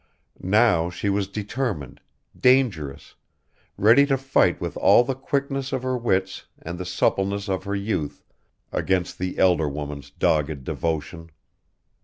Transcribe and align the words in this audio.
Now 0.43 0.89
she 0.89 1.09
was 1.09 1.27
determined, 1.27 2.01
dangerous, 2.35 3.13
ready 3.77 4.07
to 4.07 4.17
fight 4.17 4.59
with 4.59 4.75
all 4.77 5.03
the 5.03 5.13
quickness 5.13 5.71
of 5.71 5.83
her 5.83 5.95
wits 5.95 6.47
and 6.59 6.79
the 6.79 6.85
suppleness 6.85 7.47
of 7.47 7.65
her 7.65 7.75
youth 7.75 8.23
against 8.71 9.19
the 9.19 9.37
elder 9.37 9.69
woman's 9.69 10.09
dogged 10.09 10.63
devotion. 10.63 11.29